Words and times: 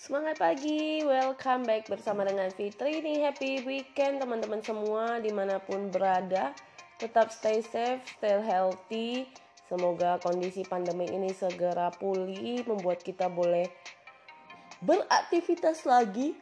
Semangat 0.00 0.40
pagi, 0.40 1.04
welcome 1.04 1.68
back 1.68 1.84
bersama 1.84 2.24
dengan 2.24 2.48
Fitri. 2.56 3.04
Nih 3.04 3.20
Happy 3.20 3.60
weekend 3.68 4.16
teman-teman 4.16 4.64
semua 4.64 5.20
di 5.20 5.28
mana 5.28 5.60
pun 5.60 5.92
berada. 5.92 6.56
Tetap 6.96 7.28
stay 7.28 7.60
safe, 7.60 8.00
stay 8.16 8.40
healthy. 8.40 9.28
Semoga 9.68 10.16
kondisi 10.24 10.64
pandemi 10.64 11.04
ini 11.04 11.36
segera 11.36 11.92
pulih 11.92 12.64
Membuat 12.64 13.04
kita 13.04 13.28
boleh 13.28 13.68
beraktivitas 14.80 15.84
lagi 15.84 16.32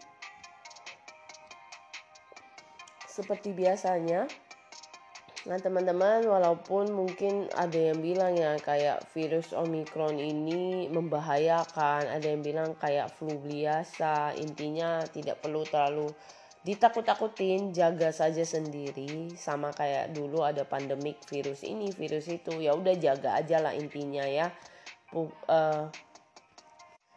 Seperti 3.10 3.50
biasanya 3.50 4.30
Nah 5.46 5.54
teman-teman 5.62 6.26
walaupun 6.26 6.90
mungkin 6.90 7.46
ada 7.54 7.78
yang 7.78 8.02
bilang 8.02 8.34
ya 8.34 8.58
kayak 8.58 9.06
virus 9.14 9.54
Omicron 9.54 10.18
ini 10.18 10.90
membahayakan 10.90 12.10
Ada 12.10 12.34
yang 12.34 12.42
bilang 12.42 12.74
kayak 12.74 13.14
flu 13.14 13.38
biasa 13.38 14.34
Intinya 14.34 15.06
tidak 15.06 15.38
perlu 15.38 15.62
terlalu 15.62 16.10
ditakut-takutin 16.66 17.70
jaga 17.72 18.10
saja 18.10 18.42
sendiri. 18.42 19.32
Sama 19.38 19.70
kayak 19.70 20.12
dulu 20.12 20.42
ada 20.42 20.66
pandemik 20.66 21.22
virus 21.30 21.62
ini 21.62 21.94
virus 21.94 22.26
itu 22.28 22.58
ya 22.58 22.74
udah 22.74 22.92
jaga 22.98 23.38
aja 23.38 23.62
lah 23.62 23.72
intinya 23.72 24.26
ya. 24.26 24.50
Uh, 25.14 25.88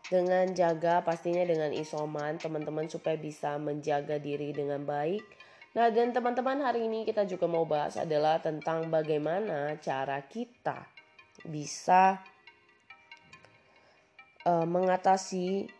dengan 0.07 0.51
jaga 0.51 1.03
pastinya 1.03 1.43
dengan 1.47 1.71
isoman 1.71 2.35
teman-teman 2.39 2.87
supaya 2.87 3.15
bisa 3.15 3.55
menjaga 3.59 4.19
diri 4.19 4.51
dengan 4.51 4.83
baik 4.83 5.23
Nah, 5.71 5.87
dan 5.87 6.11
teman-teman 6.11 6.59
hari 6.67 6.83
ini 6.83 7.07
kita 7.07 7.23
juga 7.23 7.47
mau 7.47 7.63
bahas 7.63 7.95
adalah 7.95 8.43
tentang 8.43 8.91
bagaimana 8.91 9.79
cara 9.79 10.19
kita 10.27 10.83
bisa 11.47 12.19
uh, 14.43 14.67
mengatasi 14.67 15.71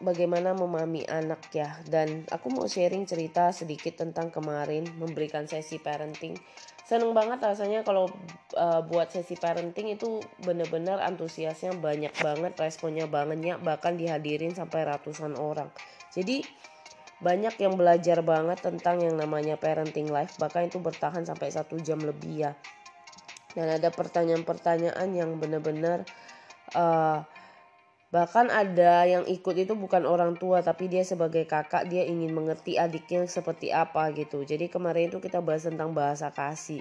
bagaimana 0.00 0.56
memahami 0.56 1.04
anak 1.04 1.52
ya. 1.52 1.76
Dan 1.84 2.24
aku 2.32 2.48
mau 2.48 2.64
sharing 2.64 3.04
cerita 3.04 3.52
sedikit 3.52 4.00
tentang 4.00 4.32
kemarin 4.32 4.88
memberikan 4.96 5.44
sesi 5.44 5.76
parenting. 5.76 6.40
Seneng 6.88 7.12
banget 7.12 7.44
rasanya 7.44 7.84
kalau 7.84 8.08
uh, 8.56 8.80
buat 8.88 9.12
sesi 9.12 9.36
parenting 9.36 9.92
itu 9.92 10.16
bener-bener 10.40 10.96
antusiasnya 10.96 11.76
banyak 11.76 12.16
banget, 12.24 12.56
responnya 12.56 13.04
bangetnya 13.04 13.60
bahkan 13.60 14.00
dihadirin 14.00 14.56
sampai 14.56 14.88
ratusan 14.88 15.36
orang. 15.36 15.68
Jadi 16.08 16.40
banyak 17.18 17.54
yang 17.58 17.74
belajar 17.74 18.22
banget 18.22 18.62
tentang 18.62 19.02
yang 19.02 19.18
namanya 19.18 19.58
parenting 19.58 20.06
life 20.06 20.38
bahkan 20.38 20.70
itu 20.70 20.78
bertahan 20.78 21.26
sampai 21.26 21.50
satu 21.50 21.78
jam 21.82 21.98
lebih 21.98 22.48
ya. 22.48 22.52
Dan 23.56 23.74
ada 23.74 23.90
pertanyaan-pertanyaan 23.90 25.08
yang 25.10 25.34
benar-benar 25.42 26.06
uh, 26.78 27.26
bahkan 28.08 28.48
ada 28.48 29.04
yang 29.04 29.26
ikut 29.28 29.52
itu 29.58 29.76
bukan 29.76 30.08
orang 30.08 30.38
tua 30.38 30.64
tapi 30.64 30.88
dia 30.88 31.04
sebagai 31.04 31.44
kakak 31.44 31.90
dia 31.92 32.08
ingin 32.08 32.32
mengerti 32.32 32.78
adiknya 32.78 33.26
seperti 33.26 33.74
apa 33.74 34.14
gitu. 34.14 34.46
Jadi 34.46 34.70
kemarin 34.70 35.10
itu 35.12 35.18
kita 35.18 35.42
bahas 35.42 35.66
tentang 35.66 35.92
bahasa 35.92 36.30
kasih. 36.30 36.80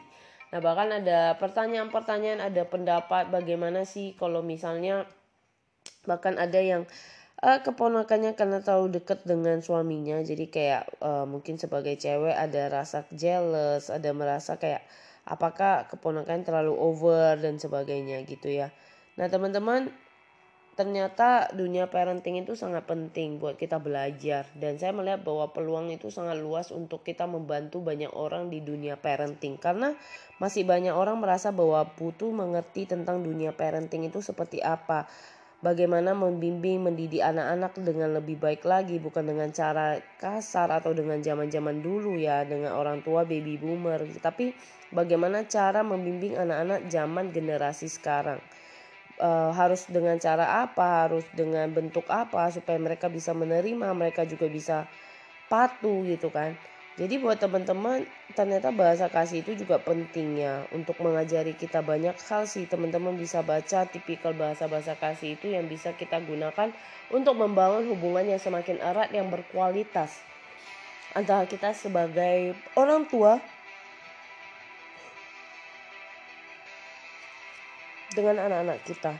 Nah 0.54 0.64
bahkan 0.64 0.88
ada 0.94 1.36
pertanyaan-pertanyaan 1.36 2.40
ada 2.40 2.64
pendapat 2.64 3.28
bagaimana 3.28 3.84
sih 3.84 4.16
kalau 4.16 4.40
misalnya 4.40 5.04
bahkan 6.08 6.40
ada 6.40 6.64
yang 6.64 6.88
uh, 7.44 7.60
keponakannya 7.62 8.34
karena 8.34 8.62
terlalu 8.62 9.02
dekat 9.02 9.26
dengan 9.26 9.62
suaminya 9.62 10.22
jadi 10.22 10.46
kayak 10.48 10.84
uh, 11.02 11.26
mungkin 11.30 11.62
sebagai 11.62 11.98
cewek 11.98 12.34
ada 12.34 12.70
rasa 12.70 13.06
jealous 13.14 13.94
ada 13.94 14.10
merasa 14.14 14.58
kayak 14.58 14.86
apakah 15.28 15.86
keponakan 15.92 16.48
terlalu 16.48 16.74
over 16.74 17.36
dan 17.38 17.60
sebagainya 17.60 18.24
gitu 18.24 18.48
ya. 18.48 18.72
Nah 19.20 19.28
teman-teman 19.28 19.92
ternyata 20.78 21.50
dunia 21.58 21.90
parenting 21.90 22.38
itu 22.46 22.54
sangat 22.54 22.86
penting 22.88 23.42
buat 23.42 23.60
kita 23.60 23.82
belajar. 23.82 24.48
Dan 24.56 24.80
saya 24.80 24.96
melihat 24.96 25.26
bahwa 25.26 25.52
peluang 25.52 25.92
itu 25.92 26.14
sangat 26.14 26.40
luas 26.40 26.70
untuk 26.72 27.04
kita 27.04 27.26
membantu 27.26 27.84
banyak 27.84 28.14
orang 28.14 28.48
di 28.54 28.62
dunia 28.64 28.96
parenting. 28.96 29.58
Karena 29.58 29.98
masih 30.38 30.64
banyak 30.64 30.94
orang 30.94 31.18
merasa 31.18 31.50
bahwa 31.50 31.82
butuh 31.98 32.30
mengerti 32.30 32.86
tentang 32.86 33.26
dunia 33.26 33.52
parenting 33.58 34.08
itu 34.08 34.22
seperti 34.22 34.62
apa 34.62 35.10
bagaimana 35.58 36.14
membimbing 36.14 36.86
mendidik 36.86 37.22
anak-anak 37.26 37.74
dengan 37.82 38.14
lebih 38.18 38.38
baik 38.38 38.62
lagi 38.62 39.02
bukan 39.02 39.26
dengan 39.26 39.50
cara 39.50 39.98
kasar 40.22 40.70
atau 40.70 40.94
dengan 40.94 41.18
zaman-zaman 41.20 41.82
dulu 41.82 42.22
ya 42.22 42.46
dengan 42.46 42.78
orang 42.78 43.02
tua 43.02 43.26
baby 43.26 43.58
boomer. 43.58 44.06
Tapi 44.22 44.54
bagaimana 44.94 45.50
cara 45.50 45.82
membimbing 45.82 46.38
anak-anak 46.38 46.86
zaman 46.90 47.34
generasi 47.34 47.90
sekarang? 47.90 48.40
E, 49.18 49.30
harus 49.54 49.90
dengan 49.90 50.22
cara 50.22 50.62
apa? 50.62 51.10
Harus 51.10 51.26
dengan 51.34 51.70
bentuk 51.74 52.06
apa? 52.14 52.50
Supaya 52.54 52.78
mereka 52.78 53.10
bisa 53.10 53.34
menerima 53.34 53.88
mereka 53.98 54.24
juga 54.30 54.46
bisa 54.50 54.86
patuh 55.50 56.04
gitu 56.06 56.30
kan 56.30 56.60
jadi 56.98 57.22
buat 57.22 57.38
teman-teman 57.38 58.10
ternyata 58.34 58.74
bahasa 58.74 59.06
kasih 59.06 59.46
itu 59.46 59.54
juga 59.54 59.78
penting 59.78 60.42
ya. 60.42 60.66
Untuk 60.74 60.98
mengajari 60.98 61.54
kita 61.54 61.86
banyak 61.86 62.18
hal 62.18 62.50
sih. 62.50 62.66
Teman-teman 62.66 63.14
bisa 63.14 63.46
baca 63.46 63.86
tipikal 63.86 64.34
bahasa-bahasa 64.34 64.98
kasih 64.98 65.38
itu 65.38 65.54
yang 65.54 65.70
bisa 65.70 65.94
kita 65.94 66.18
gunakan 66.18 66.74
untuk 67.14 67.38
membangun 67.38 67.86
hubungan 67.94 68.26
yang 68.26 68.42
semakin 68.42 68.82
erat 68.82 69.14
yang 69.14 69.30
berkualitas. 69.30 70.18
Antara 71.14 71.46
kita 71.46 71.78
sebagai 71.78 72.58
orang 72.74 73.06
tua 73.06 73.38
dengan 78.10 78.42
anak-anak 78.42 78.82
kita. 78.90 79.14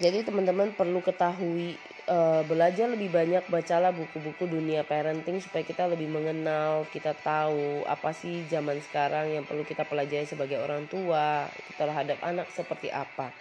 Jadi 0.00 0.24
teman-teman 0.24 0.72
perlu 0.72 1.04
ketahui 1.04 1.76
uh, 2.08 2.42
belajar 2.44 2.88
lebih 2.90 3.12
banyak 3.12 3.44
bacalah 3.48 3.92
buku-buku 3.92 4.44
dunia 4.48 4.84
parenting 4.84 5.40
supaya 5.40 5.64
kita 5.64 5.88
lebih 5.88 6.08
mengenal 6.08 6.84
kita 6.92 7.16
tahu 7.16 7.84
apa 7.88 8.12
sih 8.12 8.44
zaman 8.48 8.80
sekarang 8.80 9.32
yang 9.32 9.44
perlu 9.44 9.64
kita 9.64 9.84
pelajari 9.88 10.28
sebagai 10.28 10.60
orang 10.60 10.84
tua 10.88 11.48
terhadap 11.80 12.20
anak 12.20 12.48
seperti 12.52 12.92
apa. 12.92 13.32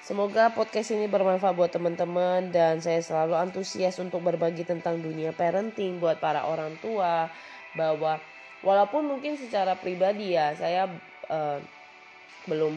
Semoga 0.00 0.50
podcast 0.56 0.96
ini 0.96 1.06
bermanfaat 1.06 1.54
buat 1.54 1.70
teman-teman 1.70 2.48
dan 2.50 2.80
saya 2.80 3.04
selalu 3.04 3.36
antusias 3.36 4.00
untuk 4.00 4.24
berbagi 4.24 4.64
tentang 4.64 4.98
dunia 4.98 5.30
parenting 5.36 6.00
buat 6.00 6.18
para 6.18 6.48
orang 6.48 6.72
tua 6.80 7.28
bahwa 7.76 8.16
walaupun 8.64 9.06
mungkin 9.06 9.36
secara 9.36 9.76
pribadi 9.76 10.34
ya 10.34 10.56
saya 10.56 10.88
uh, 11.28 11.60
belum 12.48 12.72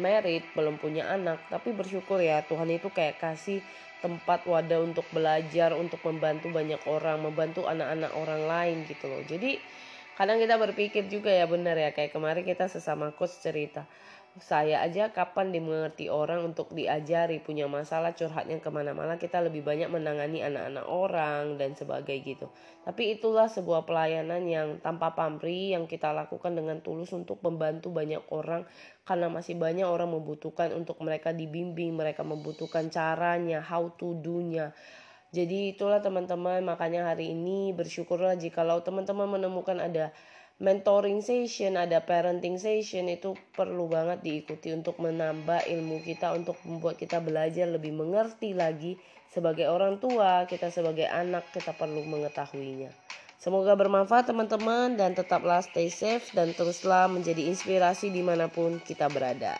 married, 0.00 0.42
belum 0.56 0.80
punya 0.80 1.04
anak, 1.12 1.44
tapi 1.52 1.76
bersyukur 1.76 2.16
ya 2.18 2.40
Tuhan 2.48 2.72
itu 2.72 2.88
kayak 2.88 3.20
kasih 3.20 3.60
tempat 4.04 4.40
wadah 4.52 4.80
untuk 4.82 5.06
belajar 5.14 5.70
untuk 5.78 6.00
membantu 6.08 6.50
banyak 6.58 6.82
orang 6.84 7.18
membantu 7.26 7.60
anak-anak 7.72 8.12
orang 8.22 8.42
lain 8.52 8.76
gitu 8.90 9.06
loh. 9.12 9.22
Jadi 9.22 9.62
kadang 10.18 10.38
kita 10.42 10.54
berpikir 10.60 11.08
juga 11.08 11.30
ya 11.32 11.46
benar 11.48 11.76
ya 11.80 11.90
kayak 11.96 12.12
kemarin 12.12 12.44
kita 12.44 12.68
sesama 12.68 13.14
coach 13.16 13.40
cerita 13.40 13.88
saya 14.40 14.80
aja 14.80 15.12
kapan 15.12 15.52
dimengerti 15.52 16.08
orang 16.08 16.40
untuk 16.40 16.72
diajari 16.72 17.44
punya 17.44 17.68
masalah 17.68 18.16
curhatnya 18.16 18.64
ke 18.64 18.70
mana-mana 18.72 19.20
kita 19.20 19.44
lebih 19.44 19.60
banyak 19.60 19.92
menangani 19.92 20.40
anak-anak 20.40 20.88
orang 20.88 21.60
dan 21.60 21.76
sebagainya 21.76 22.24
gitu. 22.24 22.46
Tapi 22.80 23.12
itulah 23.12 23.52
sebuah 23.52 23.84
pelayanan 23.84 24.48
yang 24.48 24.68
tanpa 24.80 25.12
pamrih 25.12 25.76
yang 25.76 25.84
kita 25.84 26.16
lakukan 26.16 26.56
dengan 26.56 26.80
tulus 26.80 27.12
untuk 27.12 27.44
membantu 27.44 27.92
banyak 27.92 28.24
orang. 28.32 28.64
Karena 29.04 29.28
masih 29.28 29.60
banyak 29.60 29.84
orang 29.84 30.08
membutuhkan 30.08 30.72
untuk 30.72 30.96
mereka 31.04 31.36
dibimbing 31.36 31.92
mereka 31.92 32.24
membutuhkan 32.24 32.88
caranya 32.88 33.60
how 33.60 33.92
to 34.00 34.16
do-nya. 34.24 34.72
Jadi 35.32 35.76
itulah 35.76 36.00
teman-teman 36.00 36.64
makanya 36.64 37.12
hari 37.12 37.36
ini 37.36 37.76
bersyukurlah 37.76 38.40
jikalau 38.40 38.80
teman-teman 38.80 39.28
menemukan 39.28 39.76
ada 39.76 40.12
mentoring 40.62 41.26
session, 41.26 41.74
ada 41.74 42.06
parenting 42.06 42.54
session 42.54 43.10
itu 43.10 43.34
perlu 43.50 43.90
banget 43.90 44.22
diikuti 44.22 44.70
untuk 44.70 45.02
menambah 45.02 45.66
ilmu 45.66 46.06
kita 46.06 46.30
untuk 46.38 46.54
membuat 46.62 47.02
kita 47.02 47.18
belajar 47.18 47.66
lebih 47.66 47.90
mengerti 47.90 48.54
lagi 48.54 48.94
sebagai 49.34 49.66
orang 49.66 49.98
tua, 49.98 50.46
kita 50.46 50.70
sebagai 50.70 51.10
anak 51.10 51.50
kita 51.50 51.74
perlu 51.74 52.06
mengetahuinya. 52.06 52.94
Semoga 53.42 53.74
bermanfaat 53.74 54.30
teman-teman 54.30 54.94
dan 54.94 55.18
tetaplah 55.18 55.66
stay 55.66 55.90
safe 55.90 56.30
dan 56.30 56.54
teruslah 56.54 57.10
menjadi 57.10 57.50
inspirasi 57.50 58.14
di 58.14 58.22
mana 58.22 58.46
pun 58.46 58.78
kita 58.78 59.10
berada. 59.10 59.58